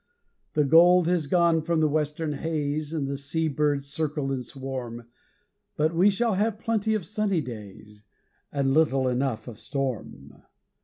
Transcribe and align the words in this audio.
The 0.53 0.63
gold 0.63 1.05
has 1.05 1.27
gone 1.27 1.61
from 1.61 1.79
the 1.79 1.87
western 1.87 2.33
haze, 2.33 2.89
The 2.89 3.17
sea 3.19 3.47
birds 3.47 3.85
circle 3.85 4.31
and 4.31 4.43
swarm 4.43 5.05
But 5.77 5.93
we 5.93 6.09
shall 6.09 6.33
have 6.33 6.57
plenty 6.57 6.95
of 6.95 7.05
sunny 7.05 7.39
days, 7.39 8.01
And 8.51 8.73
little 8.73 9.07
enough 9.07 9.47
of 9.47 9.59
storm. 9.59 10.41